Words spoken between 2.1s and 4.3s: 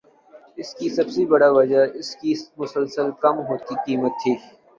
کی مسلسل کم ہوتی قیمت